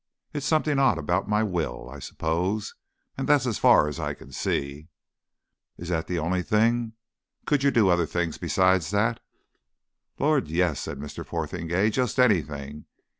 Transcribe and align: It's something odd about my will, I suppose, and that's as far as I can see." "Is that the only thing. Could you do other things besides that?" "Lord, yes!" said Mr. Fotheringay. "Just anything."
It's 0.33 0.47
something 0.47 0.79
odd 0.79 0.97
about 0.97 1.29
my 1.29 1.43
will, 1.43 1.87
I 1.87 1.99
suppose, 1.99 2.73
and 3.19 3.29
that's 3.29 3.45
as 3.45 3.59
far 3.59 3.87
as 3.87 3.99
I 3.99 4.15
can 4.15 4.31
see." 4.31 4.87
"Is 5.77 5.89
that 5.89 6.07
the 6.07 6.17
only 6.17 6.41
thing. 6.41 6.93
Could 7.45 7.61
you 7.61 7.69
do 7.69 7.89
other 7.89 8.07
things 8.07 8.39
besides 8.39 8.89
that?" 8.89 9.19
"Lord, 10.17 10.47
yes!" 10.47 10.79
said 10.79 10.97
Mr. 10.97 11.23
Fotheringay. 11.23 11.91
"Just 11.91 12.17
anything." 12.19 12.85